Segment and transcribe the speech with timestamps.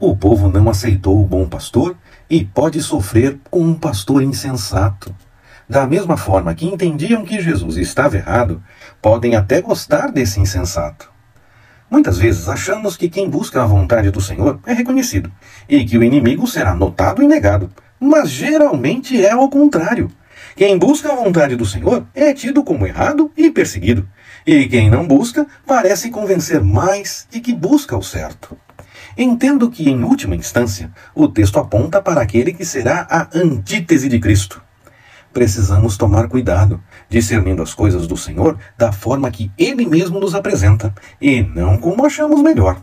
[0.00, 1.96] O povo não aceitou o bom pastor
[2.28, 5.14] e pode sofrer com um pastor insensato.
[5.68, 8.62] Da mesma forma que entendiam que Jesus estava errado,
[9.00, 11.10] podem até gostar desse insensato.
[11.88, 15.30] Muitas vezes achamos que quem busca a vontade do Senhor é reconhecido
[15.68, 17.70] e que o inimigo será notado e negado,
[18.00, 20.10] mas geralmente é ao contrário.
[20.56, 24.08] Quem busca a vontade do Senhor é tido como errado e perseguido,
[24.46, 28.56] e quem não busca parece convencer mais de que busca o certo.
[29.16, 34.18] Entendo que, em última instância, o texto aponta para aquele que será a antítese de
[34.18, 34.62] Cristo.
[35.32, 40.94] Precisamos tomar cuidado, discernindo as coisas do Senhor da forma que Ele mesmo nos apresenta,
[41.20, 42.80] e não como achamos melhor.